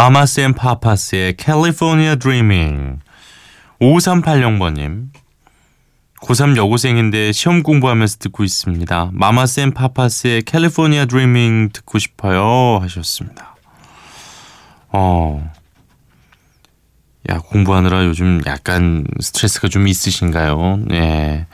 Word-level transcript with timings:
마마쌤 0.00 0.54
파파스의 0.54 1.36
캘리포니아 1.36 2.14
드리밍 2.16 3.00
5380번님 3.82 5.08
고3 6.22 6.56
여고생인데 6.56 7.32
시험 7.32 7.62
공부하면서 7.62 8.16
듣고 8.18 8.42
있습니다. 8.42 9.10
마마쌤 9.12 9.72
파파스의 9.74 10.42
캘리포니아 10.44 11.04
드리밍 11.04 11.68
듣고 11.74 11.98
싶어요 11.98 12.78
하셨습니다. 12.80 13.56
어, 14.88 15.52
야 17.28 17.38
공부하느라 17.38 18.06
요즘 18.06 18.40
약간 18.46 19.04
스트레스가 19.20 19.68
좀 19.68 19.86
있으신가요? 19.86 20.80
예. 20.92 21.46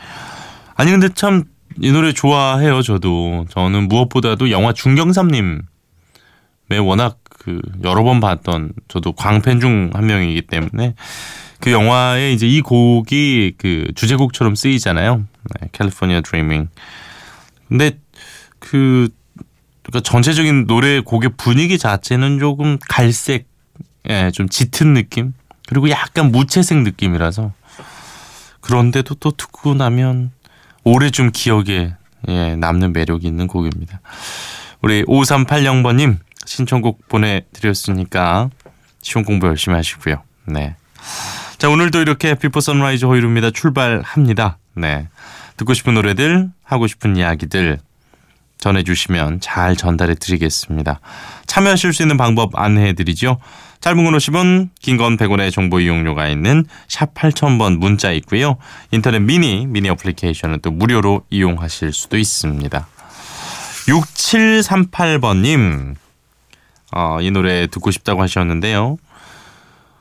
아니 0.76 0.92
근데 0.92 1.08
참 1.08 1.56
이 1.82 1.90
노래 1.92 2.12
좋아해요 2.12 2.80
저도. 2.80 3.44
저는 3.50 3.88
무엇보다도 3.88 4.50
영화 4.50 4.72
중경삼님의 4.72 5.60
워낙 6.82 7.18
그 7.46 7.60
여러 7.84 8.02
번 8.02 8.18
봤던 8.18 8.72
저도 8.88 9.12
광팬 9.12 9.60
중 9.60 9.90
한 9.94 10.06
명이기 10.06 10.42
때문에 10.42 10.94
그 11.60 11.70
영화에 11.70 12.32
이제 12.32 12.48
이 12.48 12.60
곡이 12.60 13.52
그 13.56 13.86
주제곡처럼 13.94 14.56
쓰이잖아요. 14.56 15.18
네, 15.60 15.68
캘리포니아 15.70 16.22
드리밍. 16.22 16.68
근데 17.68 17.98
그 18.58 19.08
그러니까 19.84 20.00
전체적인 20.00 20.66
노래 20.66 20.98
곡의 20.98 21.30
분위기 21.36 21.78
자체는 21.78 22.40
조금 22.40 22.78
갈색, 22.88 23.46
예, 24.08 24.32
좀 24.32 24.48
짙은 24.48 24.94
느낌 24.94 25.32
그리고 25.68 25.88
약간 25.90 26.32
무채색 26.32 26.78
느낌이라서 26.78 27.52
그런데도 28.60 29.14
또 29.14 29.30
듣고 29.30 29.74
나면 29.74 30.32
오래 30.82 31.10
좀 31.10 31.30
기억에 31.32 31.94
예, 32.28 32.56
남는 32.56 32.92
매력이 32.92 33.24
있는 33.24 33.46
곡입니다. 33.46 34.00
우리 34.82 35.04
5380번님 35.04 36.18
신청곡 36.46 37.06
보내드렸으니까 37.08 38.50
시험 39.02 39.24
공부 39.24 39.46
열심히 39.48 39.76
하시고요. 39.76 40.22
네. 40.46 40.76
자, 41.58 41.68
오늘도 41.68 42.00
이렇게 42.00 42.34
Before 42.34 42.60
Sunrise 42.60 43.04
허일후입니다. 43.04 43.50
출발합니다. 43.50 44.58
네. 44.74 45.08
듣고 45.56 45.74
싶은 45.74 45.94
노래들, 45.94 46.48
하고 46.64 46.86
싶은 46.86 47.16
이야기들 47.16 47.78
전해주시면 48.58 49.40
잘 49.40 49.76
전달해 49.76 50.14
드리겠습니다. 50.14 51.00
참여하실 51.46 51.92
수 51.92 52.02
있는 52.02 52.16
방법 52.16 52.58
안내해 52.58 52.94
드리죠. 52.94 53.38
짧은 53.80 54.04
건 54.04 54.16
50원, 54.16 54.70
긴 54.80 54.96
건 54.96 55.16
100원의 55.16 55.52
정보 55.52 55.80
이용료가 55.80 56.28
있는 56.28 56.64
샵 56.88 57.14
8000번 57.14 57.78
문자 57.78 58.10
있고요. 58.12 58.56
인터넷 58.90 59.20
미니, 59.20 59.66
미니 59.66 59.88
어플리케이션은 59.90 60.60
또 60.62 60.70
무료로 60.70 61.22
이용하실 61.30 61.92
수도 61.92 62.16
있습니다. 62.16 62.86
6738번님, 63.86 65.94
어, 66.96 67.20
이 67.20 67.30
노래 67.30 67.66
듣고 67.66 67.90
싶다고 67.90 68.22
하셨는데요. 68.22 68.96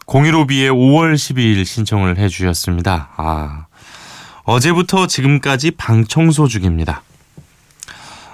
015B의 0.05 0.69
5월 0.69 1.15
12일 1.15 1.65
신청을 1.65 2.17
해주셨습니다. 2.17 3.09
아, 3.17 3.65
어제부터 4.43 5.05
지금까지 5.05 5.71
방청소 5.71 6.47
중입니다. 6.47 7.01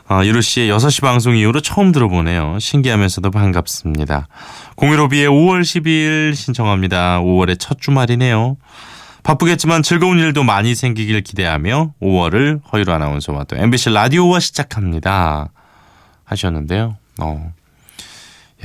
아, 0.08 0.24
유루 0.24 0.42
씨의 0.42 0.70
6시 0.70 1.02
방송 1.02 1.36
이후로 1.36 1.62
처음 1.62 1.92
들어보네요. 1.92 2.60
신기하면서도 2.60 3.32
반갑습니다. 3.32 4.28
015B의 4.76 5.28
5월 5.28 5.62
12일 5.62 6.36
신청합니다. 6.36 7.20
5월의 7.22 7.58
첫 7.58 7.82
주말이네요. 7.82 8.58
바쁘겠지만 9.24 9.82
즐거운 9.82 10.20
일도 10.20 10.44
많이 10.44 10.76
생기길 10.76 11.22
기대하며 11.22 11.94
5월을 12.00 12.62
허유로 12.72 12.94
아나운서와 12.94 13.46
또 13.46 13.56
MBC 13.56 13.90
라디오와 13.92 14.40
시작합니다. 14.40 15.50
하셨는데요. 16.26 16.98
어. 17.20 17.54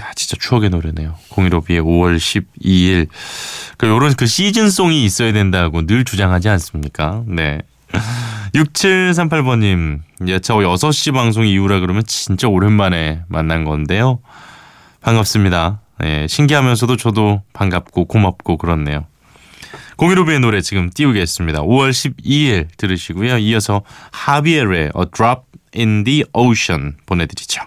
야, 0.00 0.12
진짜 0.14 0.36
추억의 0.38 0.70
노래네요. 0.70 1.14
015B의 1.30 1.82
5월 1.82 2.16
12일. 2.16 3.08
그, 3.78 3.86
요런 3.86 4.14
그 4.14 4.26
시즌송이 4.26 5.04
있어야 5.04 5.32
된다고 5.32 5.86
늘 5.86 6.04
주장하지 6.04 6.48
않습니까? 6.50 7.24
네. 7.26 7.60
6738번님, 8.54 10.00
예, 10.28 10.38
저 10.40 10.56
6시 10.56 11.12
방송 11.12 11.46
이후라 11.46 11.80
그러면 11.80 12.02
진짜 12.06 12.48
오랜만에 12.48 13.22
만난 13.28 13.64
건데요. 13.64 14.20
반갑습니다. 15.00 15.80
예, 16.04 16.26
신기하면서도 16.28 16.96
저도 16.96 17.42
반갑고 17.52 18.06
고맙고 18.06 18.58
그렇네요. 18.58 19.06
015B의 19.96 20.40
노래 20.40 20.60
지금 20.60 20.90
띄우겠습니다. 20.90 21.62
5월 21.62 21.90
12일 21.90 22.68
들으시고요. 22.76 23.38
이어서 23.38 23.82
하비에르의 24.10 24.90
A 24.96 25.04
Drop 25.14 25.42
in 25.74 26.04
the 26.04 26.24
Ocean 26.32 26.96
보내드리죠. 27.06 27.62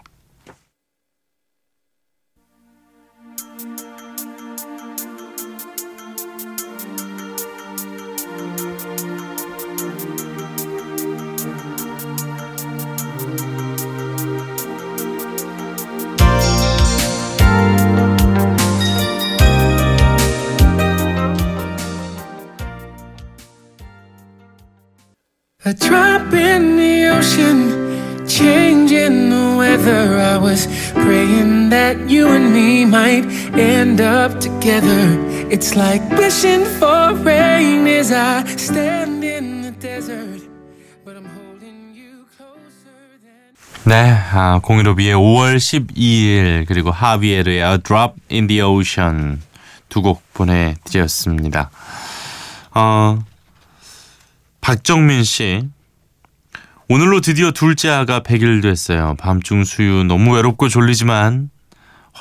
A 25.69 25.73
drop 25.75 26.33
in 26.33 26.77
the 26.77 27.05
ocean, 27.13 28.25
changing 28.27 29.29
the 29.29 29.55
weather. 29.55 30.17
I 30.17 30.35
was 30.39 30.65
praying 30.95 31.69
that 31.69 32.09
you 32.09 32.27
and 32.29 32.51
me 32.51 32.85
might 32.85 33.25
end 33.53 34.01
up 34.01 34.39
together. 34.39 35.13
It's 35.53 35.75
like 35.75 36.01
wishing 36.17 36.65
for 36.79 37.13
rain 37.21 37.85
as 37.85 38.11
I 38.11 38.45
stand 38.57 39.23
in 39.23 39.61
the 39.61 39.69
desert. 39.77 40.41
But 41.05 41.17
I'm 41.17 41.29
holding 41.37 41.93
you 41.93 42.25
closer 42.35 42.97
than. 43.21 43.53
네, 43.85 44.17
아, 44.33 44.59
015B의 44.63 45.13
5월 45.13 45.57
12일 45.57 46.65
그리고 46.65 46.89
하비에르의 46.89 47.61
A 47.61 47.77
Drop 47.77 48.15
in 48.31 48.47
the 48.47 48.63
Ocean 48.63 49.39
두 49.87 50.01
곡 50.01 50.23
보내드렸습니다. 50.33 51.69
어, 52.73 53.19
박정민 54.61 55.23
씨. 55.23 55.67
오늘로 56.87 57.21
드디어 57.21 57.51
둘째 57.51 57.89
아가 57.89 58.21
100일 58.21 58.61
됐어요. 58.61 59.15
밤중 59.19 59.63
수유 59.63 60.03
너무 60.03 60.35
외롭고 60.35 60.69
졸리지만 60.69 61.49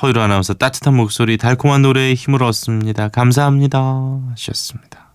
허유로 0.01 0.21
아나운서 0.21 0.53
따뜻한 0.53 0.95
목소리 0.95 1.37
달콤한 1.37 1.81
노래에 1.81 2.13
힘을 2.13 2.43
얻습니다. 2.43 3.09
감사합니다. 3.09 3.79
하셨습니다. 4.31 5.09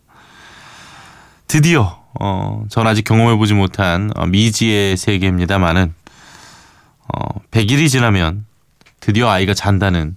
드디어 1.47 2.03
어, 2.21 2.65
전 2.69 2.87
아직 2.87 3.05
경험해보지 3.05 3.55
못한 3.55 4.11
어, 4.17 4.27
미지의 4.27 4.97
세계입니다만은 4.97 5.95
어, 7.09 7.41
100일이 7.51 7.89
지나면 7.89 8.47
드디어 9.01 9.29
아이가 9.31 9.55
잔다는 9.55 10.17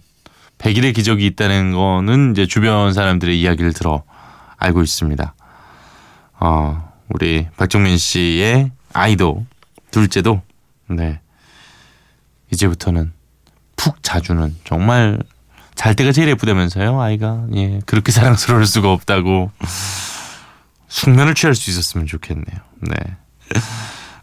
100일의 0.58 0.96
기적이 0.96 1.26
있다는 1.28 1.74
거는 1.74 2.32
이제 2.32 2.48
주변 2.48 2.94
사람들의 2.94 3.40
이야기를 3.40 3.74
들어 3.74 4.04
알고 4.58 4.82
있습니다. 4.82 5.36
어, 6.40 6.87
우리 7.10 7.48
박정민 7.58 7.98
씨의 7.98 8.72
아이도 8.94 9.46
둘째도 9.92 10.42
네. 10.90 11.20
이제부터는 12.52 13.14
푹 13.76 14.02
자주는 14.04 14.56
정말 14.64 15.20
잘 15.76 15.96
때가 15.96 16.12
제일 16.12 16.30
예쁘다면서요 16.30 17.00
아이가? 17.00 17.46
예 17.54 17.80
그렇게 17.86 18.12
사랑스러울 18.12 18.66
수가 18.66 18.92
없다고 18.92 19.52
숙면을 20.88 21.36
취할 21.36 21.54
수 21.54 21.70
있었으면 21.70 22.08
좋겠네요. 22.08 22.58
네. 22.82 22.96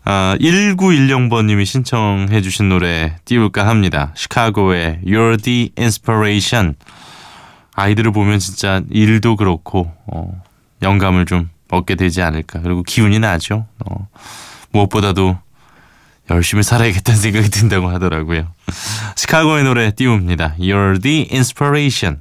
아, 0.06 0.36
1910번님이 0.40 1.64
신청해 1.64 2.42
주신 2.42 2.69
노래 2.69 3.16
띄울까 3.25 3.66
합니다. 3.66 4.12
시카고의 4.16 5.00
You're 5.06 5.42
the 5.42 5.70
Inspiration. 5.78 6.75
아이들을 7.75 8.12
보면 8.12 8.38
진짜 8.38 8.82
일도 8.90 9.36
그렇고 9.36 9.92
어, 10.06 10.42
영감을 10.82 11.25
좀 11.25 11.48
얻게 11.76 11.94
되지 11.94 12.23
않을까. 12.23 12.61
그리고 12.61 12.82
기운이 12.82 13.19
나죠. 13.19 13.67
어, 13.85 14.09
무엇보다도 14.73 15.38
열심히 16.31 16.62
살아야겠다는 16.62 17.21
생각이 17.21 17.50
든다고 17.50 17.88
하더라고요. 17.88 18.49
시카고의 19.17 19.65
노래 19.65 19.91
띄웁니다. 19.91 20.56
You're 20.59 21.03
the 21.03 21.29
inspiration. 21.31 22.21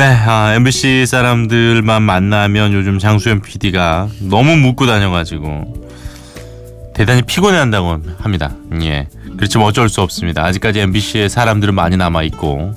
네, 0.00 0.06
아, 0.06 0.54
MBC 0.54 1.04
사람들만 1.04 2.02
만나면 2.02 2.72
요즘 2.72 2.98
장수연 2.98 3.42
PD가 3.42 4.08
너무 4.20 4.56
묻고 4.56 4.86
다녀가지고 4.86 5.90
대단히 6.94 7.20
피곤해한다고 7.20 7.98
합니다. 8.16 8.54
예, 8.80 9.08
그렇지만 9.36 9.66
어쩔 9.66 9.90
수 9.90 10.00
없습니다. 10.00 10.42
아직까지 10.42 10.80
MBC에 10.80 11.28
사람들은 11.28 11.74
많이 11.74 11.98
남아 11.98 12.22
있고, 12.22 12.72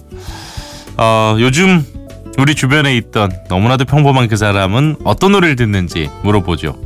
어, 0.97 1.37
요즘 1.39 1.85
우리 2.37 2.55
주변에 2.55 2.93
있던 2.97 3.31
너무나도 3.47 3.85
평범한 3.85 4.27
그 4.27 4.35
사람은 4.35 4.97
어떤 5.05 5.31
노래를 5.31 5.55
듣는지 5.55 6.09
물어보죠. 6.23 6.77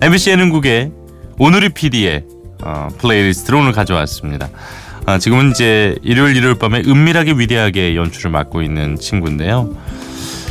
MBC 0.00 0.30
예능국의 0.30 0.92
오늘의 1.38 1.68
PD의 1.74 2.24
어, 2.62 2.88
playlist를 2.96 3.58
오늘 3.58 3.72
가져왔습니다. 3.72 4.48
아, 5.06 5.18
지금은 5.18 5.50
이제 5.50 5.96
일요일 6.02 6.36
일요일 6.36 6.54
밤에 6.54 6.80
은밀하게 6.86 7.32
위대하게 7.32 7.94
연출을 7.94 8.30
맡고 8.30 8.62
있는 8.62 8.96
친구인데요. 8.96 9.76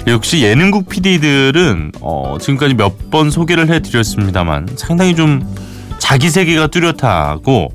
역시 0.06 0.42
예능국 0.44 0.90
PD들은 0.90 1.94
어, 2.02 2.38
지금까지 2.40 2.74
몇 2.76 2.94
번 3.10 3.30
소개를 3.32 3.70
해드렸습니다만 3.70 4.70
상당히 4.76 5.16
좀 5.16 5.44
자기 6.00 6.30
세계가 6.30 6.68
뚜렷하고 6.68 7.72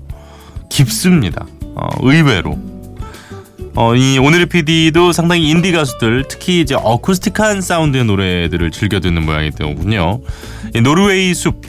깊습니다. 0.69 1.47
어, 1.77 1.87
의외로. 2.03 2.59
어, 3.77 3.95
이 3.95 4.19
오늘의 4.19 4.47
PD도 4.47 5.13
상당히 5.13 5.49
인디 5.49 5.71
가수들 5.73 6.25
특히 6.29 6.61
이제 6.61 6.75
어쿠스틱한 6.75 7.61
사운드의 7.61 8.05
노래들을 8.05 8.71
즐겨 8.73 8.99
듣는 9.01 9.25
모양이 9.25 9.51
더군요. 9.53 10.21
이 10.75 10.81
노르웨이 10.81 11.33
숲 11.35 11.61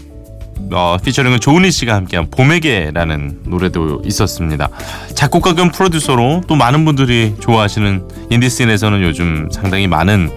어, 0.71 0.97
피처링은 1.03 1.39
조은희 1.39 1.71
씨가 1.71 1.95
함께한 1.95 2.29
봄에게라는 2.29 3.39
노래도 3.45 4.01
있었습니다. 4.05 4.69
작곡가 5.15 5.53
겸 5.53 5.71
프로듀서로 5.71 6.41
또 6.47 6.55
많은 6.55 6.85
분들이 6.85 7.35
좋아하시는 7.39 8.07
인디씬에서는 8.29 9.01
요즘 9.01 9.49
상당히 9.51 9.87
많은 9.87 10.29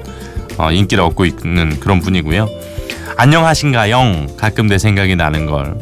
어, 0.59 0.71
인기를 0.71 1.03
얻고 1.05 1.25
있는 1.25 1.79
그런 1.81 2.01
분이고요. 2.01 2.49
안녕하신가영 3.17 4.27
가끔 4.37 4.67
내 4.69 4.79
생각이 4.79 5.17
나는 5.17 5.47
걸. 5.47 5.77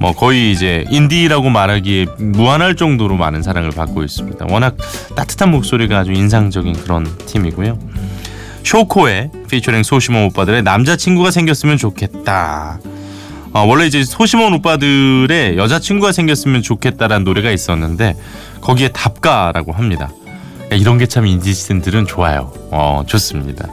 뭐 0.00 0.12
거의 0.12 0.50
이제 0.50 0.84
인디라고 0.90 1.50
말하기에 1.50 2.06
무안할 2.18 2.74
정도로 2.74 3.16
많은 3.16 3.42
사랑을 3.42 3.70
받고 3.70 4.02
있습니다. 4.02 4.46
워낙 4.50 4.76
따뜻한 5.14 5.50
목소리가 5.50 6.00
아주 6.00 6.12
인상적인 6.12 6.74
그런 6.82 7.06
팀이고요. 7.26 7.78
쇼코의 8.64 9.30
피처링 9.48 9.82
소심한 9.82 10.26
오빠들의 10.26 10.62
남자친구가 10.62 11.30
생겼으면 11.30 11.76
좋겠다. 11.76 12.80
어, 13.54 13.60
원래 13.64 13.86
이제 13.86 14.02
소심한 14.04 14.52
오빠들의 14.54 15.56
여자친구가 15.56 16.10
생겼으면 16.10 16.60
좋겠다라는 16.60 17.24
노래가 17.24 17.52
있었는데 17.52 18.16
거기에 18.60 18.88
답가라고 18.88 19.70
합니다. 19.72 20.10
야, 20.72 20.76
이런 20.76 20.98
게 20.98 21.06
참 21.06 21.24
인디씬들은 21.26 22.06
좋아요. 22.06 22.52
어, 22.72 23.04
좋습니다. 23.06 23.68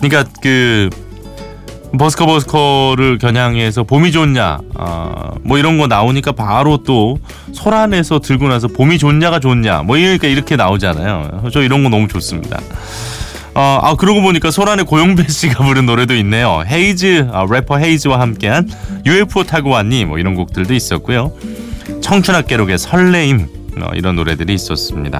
그러니까 0.00 0.24
그 0.42 0.88
버스커 1.98 2.24
버스커를 2.24 3.18
겨냥해서 3.18 3.82
봄이 3.82 4.10
좋냐, 4.12 4.58
어, 4.76 5.32
뭐 5.42 5.58
이런 5.58 5.76
거 5.76 5.86
나오니까 5.86 6.32
바로 6.32 6.78
또 6.78 7.18
소란에서 7.52 8.20
들고 8.20 8.48
나서 8.48 8.68
봄이 8.68 8.96
좋냐가 8.96 9.38
좋냐, 9.40 9.82
뭐 9.82 9.98
이러니까 9.98 10.28
이렇게 10.28 10.56
나오잖아요. 10.56 11.50
저 11.52 11.62
이런 11.62 11.82
거 11.82 11.90
너무 11.90 12.08
좋습니다. 12.08 12.58
어, 13.54 13.78
아 13.82 13.94
그러고 13.96 14.22
보니까 14.22 14.50
소란의 14.50 14.84
고영배 14.84 15.26
씨가 15.28 15.64
부른 15.64 15.86
노래도 15.86 16.14
있네요. 16.16 16.62
헤이즈 16.66 17.28
아, 17.32 17.46
래퍼 17.50 17.78
헤이즈와 17.78 18.20
함께한 18.20 18.68
UFO 19.06 19.44
타고 19.44 19.70
왔니? 19.70 20.04
뭐 20.04 20.18
이런 20.18 20.34
곡들도 20.34 20.72
있었고요. 20.72 21.32
청춘학 22.00 22.46
개록의 22.46 22.78
설레임 22.78 23.48
어, 23.80 23.90
이런 23.94 24.16
노래들이 24.16 24.54
있었습니다. 24.54 25.18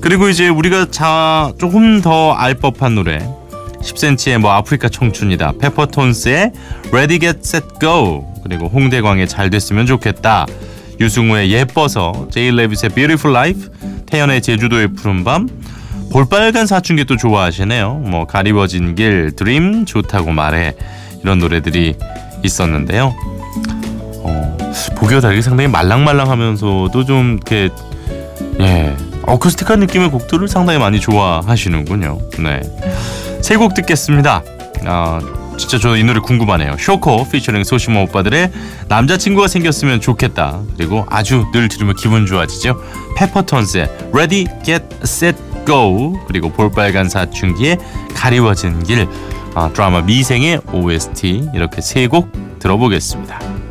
그리고 0.00 0.28
이제 0.28 0.48
우리가 0.48 0.90
자 0.90 1.52
조금 1.58 2.02
더 2.02 2.34
알 2.36 2.54
법한 2.54 2.94
노래. 2.94 3.26
10cm의 3.82 4.38
뭐 4.38 4.52
아프리카 4.52 4.88
청춘이다. 4.88 5.52
페퍼톤스의 5.60 6.52
Ready 6.92 7.18
Get 7.20 7.38
Set 7.42 7.66
Go. 7.80 8.26
그리고 8.42 8.68
홍대광의 8.68 9.28
잘 9.28 9.48
됐으면 9.50 9.86
좋겠다. 9.86 10.46
유승우의 11.00 11.50
예뻐서 11.52 12.28
제이 12.32 12.50
레빗의 12.50 12.90
Beautiful 12.94 13.36
Life. 13.36 13.68
태연의 14.06 14.42
제주도의 14.42 14.88
푸른 14.88 15.24
밤 15.24 15.48
볼빨간 16.16 16.66
사춘기 16.66 17.04
또 17.04 17.18
좋아하시네요. 17.18 17.92
뭐 17.96 18.24
가리워진 18.26 18.94
길, 18.94 19.36
드림 19.36 19.84
좋다고 19.84 20.30
말해 20.32 20.74
이런 21.22 21.38
노래들이 21.38 21.94
있었는데요. 22.42 23.14
어, 24.22 24.56
보기와 24.96 25.20
다르게 25.20 25.42
상당히 25.42 25.68
말랑말랑하면서도 25.68 27.04
좀 27.04 27.34
이렇게 27.34 27.68
예 28.60 28.96
어쿠스틱한 29.26 29.78
느낌의 29.80 30.10
곡들을 30.10 30.48
상당히 30.48 30.78
많이 30.78 31.00
좋아하시는군요. 31.00 32.18
네, 32.38 32.62
세 33.42 33.58
곡 33.58 33.74
듣겠습니다. 33.74 34.42
아 34.86 35.20
진짜 35.58 35.78
저 35.78 35.98
이 35.98 36.02
노래 36.02 36.20
궁금하네요. 36.20 36.76
쇼코 36.78 37.28
피처링 37.28 37.62
소시모 37.64 38.04
오빠들의 38.04 38.50
남자친구가 38.88 39.48
생겼으면 39.48 40.00
좋겠다. 40.00 40.60
그리고 40.78 41.04
아주 41.10 41.44
늘 41.52 41.68
들으면 41.68 41.94
기분 41.94 42.24
좋아지죠. 42.24 42.80
페퍼톤스의 43.18 43.90
Ready 44.14 44.46
Get 44.64 44.82
Set 45.02 45.36
Go 45.66 46.18
그리고 46.26 46.50
볼빨간 46.50 47.08
사춘기의 47.08 47.78
가리워진 48.14 48.82
길 48.84 49.06
아, 49.54 49.70
드라마 49.72 50.02
미생의 50.02 50.60
OST 50.72 51.50
이렇게 51.54 51.80
세 51.80 52.06
곡 52.08 52.30
들어보겠습니다. 52.58 53.65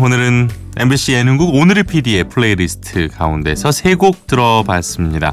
오늘은 0.00 0.48
MBC 0.76 1.12
예능국 1.14 1.54
오늘의 1.54 1.84
PD의 1.84 2.24
playlist 2.24 3.08
가운데서 3.08 3.72
세 3.72 3.94
곡 3.96 4.26
들어봤습니다. 4.26 5.32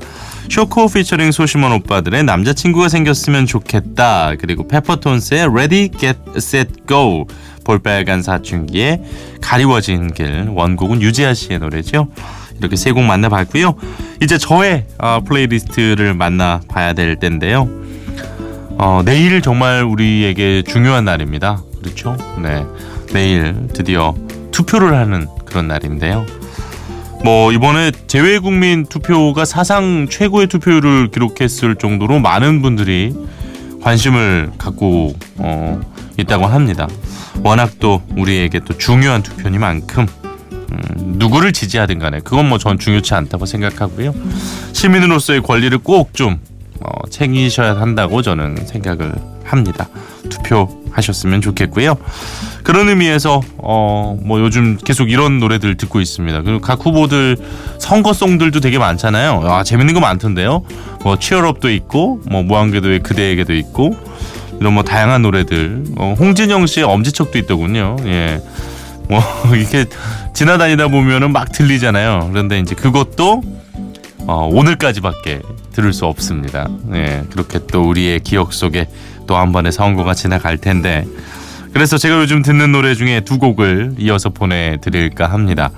쇼코 0.49 0.87
피처링 0.87 1.31
소심한 1.31 1.71
오빠들의 1.73 2.23
남자친구가 2.23 2.89
생겼으면 2.89 3.45
좋겠다. 3.45 4.33
그리고 4.39 4.67
페퍼톤스의 4.67 5.45
Ready 5.47 5.89
Get 5.89 6.19
Set 6.37 6.71
Go. 6.87 7.27
볼빨간 7.63 8.21
사춘기의 8.21 9.01
가리워진 9.41 10.11
길. 10.13 10.47
원곡은 10.49 11.01
유재하 11.01 11.33
씨의 11.33 11.59
노래죠. 11.59 12.07
이렇게 12.59 12.75
세 12.75 12.91
곡 12.91 13.03
만나봤고요. 13.03 13.75
이제 14.21 14.37
저의 14.37 14.85
어, 14.97 15.19
playlist를 15.25 16.13
만나봐야 16.13 16.93
될 16.93 17.17
텐데요. 17.19 17.67
어, 18.77 19.01
내일 19.05 19.41
정말 19.41 19.83
우리에게 19.83 20.63
중요한 20.63 21.05
날입니다. 21.05 21.61
그렇죠? 21.83 22.17
네. 22.41 22.63
내일 23.13 23.67
드디어 23.73 24.15
투표를 24.55 24.95
하는 24.95 25.27
그런 25.43 25.67
날인데요. 25.67 26.25
뭐 27.25 27.51
이번에 27.51 27.91
재외국민 28.07 28.85
투표가 28.85 29.43
사상 29.43 30.07
최고의 30.09 30.47
투표율을 30.47 31.11
기록했을 31.11 31.75
정도로 31.75 32.19
많은 32.19 32.61
분들이 32.61 33.13
관심을 33.81 34.51
갖고 34.57 35.13
어, 35.35 35.81
있다고 36.17 36.45
합니다. 36.45 36.87
워낙 37.43 37.71
또 37.79 38.01
우리에게 38.15 38.61
또 38.61 38.77
중요한 38.77 39.21
투표니만큼 39.23 40.07
음, 40.23 40.77
누구를 41.17 41.51
지지하든 41.51 41.99
간에 41.99 42.21
그건 42.21 42.47
뭐 42.47 42.57
전 42.57 42.79
중요치 42.79 43.13
않다고 43.13 43.45
생각하고요. 43.45 44.13
시민으로서의 44.71 45.41
권리를 45.41 45.77
꼭좀 45.79 46.39
어, 46.79 47.07
챙기셔야 47.09 47.75
한다고 47.75 48.21
저는 48.21 48.65
생각을 48.65 49.13
합니다. 49.43 49.89
투표하셨으면 50.29 51.41
좋겠고요. 51.41 51.97
그런 52.65 52.89
의미에서 52.89 53.41
어, 53.59 54.17
뭐 54.23 54.39
요즘 54.39 54.75
계속 54.77 55.11
이런 55.11 55.39
노래들 55.39 55.77
듣고 55.77 56.01
있습니다. 56.01 56.41
그리고 56.41 56.59
각 56.59 56.83
후보들 56.83 57.37
선거송들도 57.77 58.59
되게 58.59 58.79
많잖아요. 58.79 59.41
아, 59.43 59.63
재밌는 59.63 59.93
거 59.93 59.99
많던데요. 59.99 60.63
뭐 61.03 61.17
치얼업도 61.19 61.69
있고 61.69 62.21
뭐 62.25 62.41
무한궤도의 62.41 62.99
그대에게도 63.03 63.53
있고 63.53 63.95
이런 64.59 64.73
뭐 64.73 64.81
다양한 64.83 65.21
노래들. 65.21 65.83
어, 65.97 66.15
홍진영 66.17 66.65
씨의 66.65 66.87
엄지척도 66.87 67.37
있더군요. 67.37 67.97
예. 68.05 68.41
뭐 69.07 69.21
이렇게 69.55 69.85
지나다니다 70.33 70.87
보면은 70.87 71.31
막 71.31 71.51
들리잖아요. 71.51 72.29
그런데 72.31 72.57
이제 72.57 72.73
그것도 72.73 73.43
어, 74.25 74.49
오늘까지밖에 74.51 75.41
들을 75.71 75.93
수 75.93 76.07
없습니다. 76.07 76.67
예, 76.95 77.21
그렇게 77.31 77.59
또 77.67 77.83
우리의 77.83 78.21
기억 78.21 78.53
속에 78.53 78.87
또 79.27 79.37
한 79.37 79.51
번의 79.51 79.71
선거가 79.71 80.15
지나갈 80.15 80.57
텐데 80.57 81.05
그래서 81.75 81.97
제가 81.97 82.21
요즘 82.21 82.41
듣는 82.41 82.71
노래 82.71 82.95
중에 82.95 83.19
두 83.19 83.37
곡을 83.37 83.95
이어서 83.99 84.29
보내드릴까 84.29 85.29
합니다. 85.29 85.71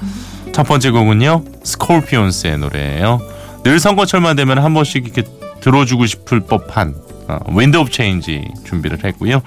첫 0.51 0.62
번째 0.62 0.92
곡은요 0.92 1.44
스콜피온스의 1.63 2.60
노래예요. 2.60 3.20
늘 3.63 3.80
선거철만 3.80 4.36
되면 4.36 4.60
한 4.60 4.75
번씩 4.75 5.06
이렇게 5.06 5.24
들어주고 5.60 6.06
싶을 6.06 6.42
법한 6.42 6.94
어, 7.30 7.39
Wind 7.50 7.77
of 7.77 7.89
Change 7.89 8.43
준비를 8.63 9.04
했고요. 9.04 9.42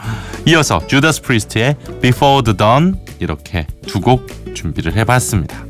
이어서 0.46 0.84
주다스 0.88 1.22
프리스트의 1.22 1.76
Before 2.02 2.42
the 2.42 2.56
Dawn 2.56 2.96
이렇게 3.20 3.68
두 3.86 4.00
곡 4.00 4.26
준비를 4.52 4.96
해봤습니다. 4.96 5.64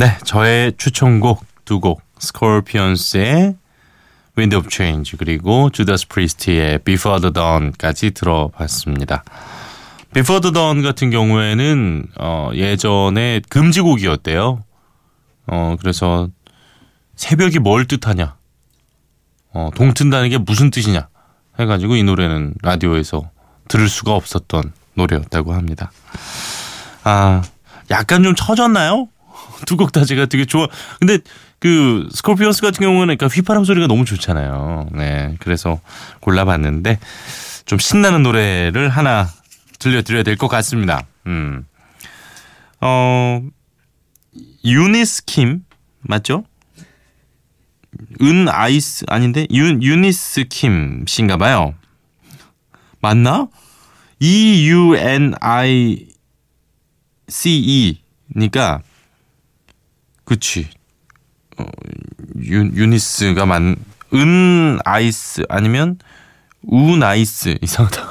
네, 0.00 0.16
저의 0.24 0.72
추천곡 0.78 1.44
두 1.66 1.78
곡, 1.78 2.00
스콜피언스의 2.20 3.54
Wind 4.38 4.56
of 4.56 4.68
Change 4.70 5.18
그리고 5.18 5.68
주다스 5.68 6.08
프리스트의 6.08 6.78
Before 6.78 7.20
the 7.20 7.34
Dawn까지 7.34 8.12
들어봤습니다. 8.12 9.22
Before 10.14 10.40
the 10.40 10.54
Dawn 10.54 10.82
같은 10.82 11.10
경우에는 11.10 12.06
어, 12.18 12.50
예전에 12.54 13.42
금지곡이었대요. 13.50 14.64
어, 15.48 15.76
그래서 15.78 16.30
새벽이 17.16 17.58
뭘 17.58 17.84
뜻하냐, 17.84 18.36
어, 19.52 19.68
동튼다는 19.74 20.30
게 20.30 20.38
무슨 20.38 20.70
뜻이냐 20.70 21.10
해가지고 21.58 21.96
이 21.96 22.04
노래는 22.04 22.54
라디오에서 22.62 23.30
들을 23.68 23.86
수가 23.86 24.14
없었던 24.14 24.72
노래였다고 24.94 25.52
합니다. 25.52 25.92
아, 27.04 27.42
약간 27.90 28.22
좀 28.22 28.34
처졌나요? 28.34 29.08
두 29.66 29.76
곡 29.76 29.92
다 29.92 30.04
제가 30.04 30.26
되게 30.26 30.44
좋아. 30.44 30.66
근데 30.98 31.18
그 31.58 32.08
스콜피언스 32.12 32.62
같은 32.62 32.80
경우는 32.80 33.16
그러니까 33.16 33.26
휘파람 33.28 33.64
소리가 33.64 33.86
너무 33.86 34.04
좋잖아요. 34.04 34.88
네, 34.92 35.36
그래서 35.40 35.80
골라봤는데 36.20 36.98
좀 37.66 37.78
신나는 37.78 38.22
노래를 38.22 38.88
하나 38.88 39.28
들려드려야 39.78 40.22
될 40.22 40.36
것 40.36 40.48
같습니다. 40.48 41.06
음, 41.26 41.66
어, 42.80 43.42
유니스 44.64 45.24
킴 45.26 45.64
맞죠? 46.00 46.44
은 48.22 48.48
아이스 48.48 49.04
아닌데 49.08 49.46
윤 49.50 49.82
유니스 49.82 50.44
킴 50.48 51.04
씨인가 51.06 51.36
봐요. 51.36 51.74
맞나? 53.00 53.48
E 54.20 54.70
C 57.28 57.96
E니까 58.36 58.82
그치. 60.30 60.68
어, 61.58 61.64
유, 62.44 62.58
유니스가 62.60 63.46
만, 63.46 63.74
은 64.14 64.78
아이스 64.84 65.42
아니면 65.48 65.98
우 66.62 66.96
나이스 66.96 67.58
이상하다. 67.60 68.08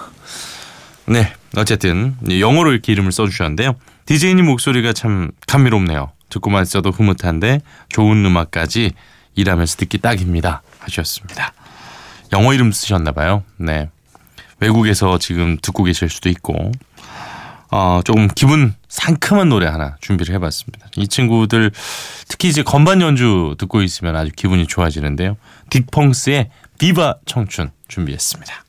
네, 1.08 1.34
어쨌든 1.56 2.18
영어로 2.30 2.74
이렇게 2.74 2.92
이름을 2.92 3.14
써주셨는데요. 3.14 3.78
디제이님 4.06 4.46
목소리가 4.48 4.92
참 4.92 5.32
감미롭네요. 5.48 6.12
듣고만 6.28 6.64
있어도 6.64 6.90
흐뭇한데 6.92 7.62
좋은 7.88 8.26
음악까지 8.26 8.92
일하면서 9.36 9.78
듣기 9.78 10.00
딱입니다. 10.00 10.62
하셨습니다. 10.80 11.54
영어 12.34 12.54
이름 12.54 12.74
쓰셨나 12.74 13.14
봐요. 13.14 13.44
네. 13.56 13.90
외국에서 14.60 15.20
지금 15.20 15.56
듣고 15.62 15.86
계실 15.86 16.10
수도 16.10 16.28
있고 16.28 16.74
어, 17.72 18.02
조금 18.04 18.28
기분 18.28 18.74
상큼한 18.88 19.50
노래 19.50 19.68
하나 19.68 19.96
준비를 20.02 20.34
해봤습니다. 20.36 20.88
이 20.98 21.08
친구들 21.08 21.72
특히 22.28 22.50
이제 22.50 22.64
건반 22.64 23.02
연주 23.02 23.56
듣고 23.60 23.82
있으면 23.84 24.16
아주 24.16 24.32
기분이 24.36 24.66
좋아지는데요. 24.66 25.38
딕펑스의 25.70 26.50
비바 26.80 27.18
청춘 27.26 27.72
준비했습니다. 27.88 28.64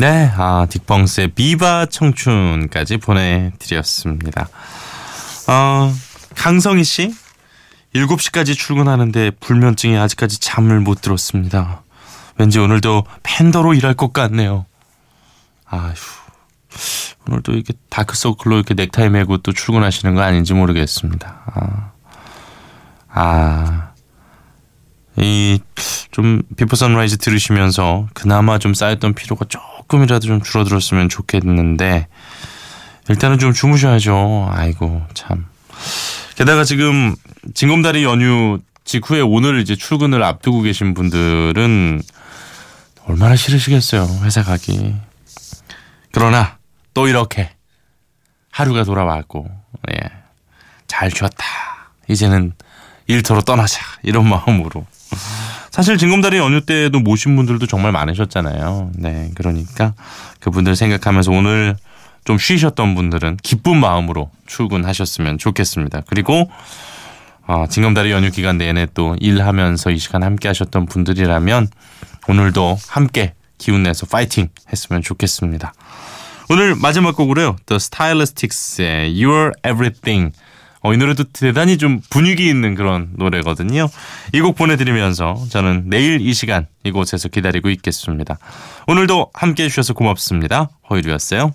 네, 0.00 0.32
아, 0.34 0.64
딕펑스의 0.66 1.34
비바 1.34 1.84
청춘까지 1.90 2.96
보내드렸습니다. 2.96 4.48
어, 5.46 5.92
강성희 6.36 6.84
씨, 6.84 7.14
7시까지 7.94 8.56
출근하는데 8.56 9.32
불면증이 9.40 9.98
아직까지 9.98 10.40
잠을 10.40 10.80
못 10.80 11.02
들었습니다. 11.02 11.82
왠지 12.38 12.58
오늘도 12.58 13.04
팬더로 13.22 13.74
일할 13.74 13.92
것 13.92 14.14
같네요. 14.14 14.64
아휴, 15.66 15.92
오늘도 17.28 17.52
이렇게 17.52 17.74
다크서클로 17.90 18.56
이렇게 18.56 18.72
넥타이 18.72 19.10
메고 19.10 19.36
또 19.36 19.52
출근하시는 19.52 20.14
거 20.14 20.22
아닌지 20.22 20.54
모르겠습니다. 20.54 21.42
아, 21.52 21.92
아, 23.10 23.90
이 25.18 25.60
좀 26.10 26.42
Before 26.56 26.76
Sunrise 26.76 27.18
들으시면서 27.18 28.08
그나마 28.14 28.58
좀 28.58 28.74
쌓였던 28.74 29.14
피로가 29.14 29.46
조금이라도 29.90 30.26
좀 30.26 30.40
줄어들었으면 30.40 31.08
좋겠는데 31.08 32.06
일단은 33.08 33.38
좀 33.38 33.52
주무셔야죠. 33.52 34.48
아이고 34.50 35.02
참. 35.14 35.46
게다가 36.36 36.64
지금 36.64 37.16
징검다리 37.54 38.04
연휴 38.04 38.60
직후에 38.84 39.20
오늘 39.20 39.60
이제 39.60 39.74
출근을 39.74 40.22
앞두고 40.22 40.62
계신 40.62 40.94
분들은 40.94 42.02
얼마나 43.06 43.34
싫으시겠어요. 43.34 44.20
회사 44.22 44.42
가기. 44.42 44.94
그러나 46.12 46.58
또 46.94 47.08
이렇게 47.08 47.50
하루가 48.52 48.84
돌아왔고 48.84 49.48
예. 49.92 49.98
잘 50.86 51.10
쉬었다. 51.10 51.44
이제는 52.08 52.52
일터로 53.06 53.42
떠나자. 53.42 53.80
이런 54.02 54.28
마음으로. 54.28 54.86
사실 55.80 55.96
징검다리 55.96 56.36
연휴 56.36 56.60
때도 56.60 57.00
모신 57.00 57.36
분들도 57.36 57.66
정말 57.66 57.90
많으셨잖아요. 57.90 58.90
네, 58.96 59.30
그러니까 59.34 59.94
그분들 60.40 60.76
생각하면서 60.76 61.32
오늘 61.32 61.74
좀 62.26 62.36
쉬셨던 62.36 62.94
분들은 62.94 63.38
기쁜 63.42 63.78
마음으로 63.78 64.30
출근하셨으면 64.46 65.38
좋겠습니다. 65.38 66.02
그리고 66.06 66.50
어, 67.46 67.64
징검다리 67.66 68.10
연휴 68.10 68.30
기간 68.30 68.58
내내 68.58 68.88
또 68.92 69.16
일하면서 69.20 69.92
이 69.92 69.96
시간 69.96 70.22
함께 70.22 70.48
하셨던 70.48 70.84
분들이라면 70.84 71.68
오늘도 72.28 72.76
함께 72.86 73.32
기운 73.56 73.82
내서 73.82 74.04
파이팅 74.04 74.50
했으면 74.70 75.00
좋겠습니다. 75.00 75.72
오늘 76.50 76.74
마지막 76.74 77.16
곡으로요. 77.16 77.56
The 77.64 77.78
Stylistics의 77.78 79.14
You're 79.14 79.54
Everything. 79.66 80.32
어, 80.82 80.94
이 80.94 80.96
노래도 80.96 81.24
대단히 81.24 81.76
좀 81.78 82.00
분위기 82.10 82.48
있는 82.48 82.74
그런 82.74 83.10
노래거든요. 83.16 83.88
이 84.32 84.40
곡 84.40 84.56
보내드리면서 84.56 85.44
저는 85.50 85.84
내일 85.86 86.20
이 86.20 86.32
시간 86.32 86.66
이곳에서 86.84 87.28
기다리고 87.28 87.68
있겠습니다. 87.70 88.38
오늘도 88.86 89.30
함께 89.34 89.64
해주셔서 89.64 89.92
고맙습니다. 89.94 90.70
허유리였어요. 90.88 91.52